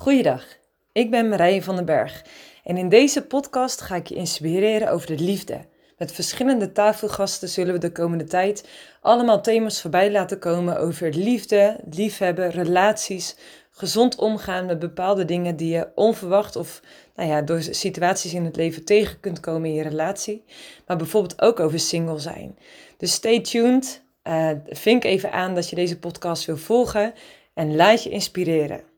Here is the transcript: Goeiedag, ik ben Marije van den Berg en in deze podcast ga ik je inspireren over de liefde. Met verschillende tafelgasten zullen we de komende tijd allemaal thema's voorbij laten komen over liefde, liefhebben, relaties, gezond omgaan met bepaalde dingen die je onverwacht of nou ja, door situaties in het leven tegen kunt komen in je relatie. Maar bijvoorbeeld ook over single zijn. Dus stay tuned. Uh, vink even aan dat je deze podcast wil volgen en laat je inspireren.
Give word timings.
Goeiedag, 0.00 0.44
ik 0.92 1.10
ben 1.10 1.28
Marije 1.28 1.62
van 1.62 1.76
den 1.76 1.84
Berg 1.84 2.24
en 2.64 2.76
in 2.76 2.88
deze 2.88 3.22
podcast 3.22 3.80
ga 3.80 3.96
ik 3.96 4.06
je 4.06 4.14
inspireren 4.14 4.90
over 4.90 5.06
de 5.06 5.24
liefde. 5.24 5.60
Met 5.98 6.12
verschillende 6.12 6.72
tafelgasten 6.72 7.48
zullen 7.48 7.72
we 7.72 7.78
de 7.78 7.92
komende 7.92 8.24
tijd 8.24 8.68
allemaal 9.00 9.42
thema's 9.42 9.80
voorbij 9.80 10.10
laten 10.10 10.38
komen 10.38 10.78
over 10.78 11.14
liefde, 11.14 11.80
liefhebben, 11.90 12.50
relaties, 12.50 13.36
gezond 13.70 14.16
omgaan 14.16 14.66
met 14.66 14.78
bepaalde 14.78 15.24
dingen 15.24 15.56
die 15.56 15.72
je 15.72 15.88
onverwacht 15.94 16.56
of 16.56 16.82
nou 17.16 17.28
ja, 17.28 17.42
door 17.42 17.62
situaties 17.62 18.34
in 18.34 18.44
het 18.44 18.56
leven 18.56 18.84
tegen 18.84 19.20
kunt 19.20 19.40
komen 19.40 19.68
in 19.68 19.74
je 19.74 19.82
relatie. 19.82 20.44
Maar 20.86 20.96
bijvoorbeeld 20.96 21.42
ook 21.42 21.60
over 21.60 21.78
single 21.78 22.18
zijn. 22.18 22.58
Dus 22.96 23.12
stay 23.12 23.40
tuned. 23.40 24.02
Uh, 24.24 24.50
vink 24.66 25.04
even 25.04 25.32
aan 25.32 25.54
dat 25.54 25.70
je 25.70 25.76
deze 25.76 25.98
podcast 25.98 26.44
wil 26.44 26.56
volgen 26.56 27.14
en 27.54 27.76
laat 27.76 28.02
je 28.02 28.10
inspireren. 28.10 28.89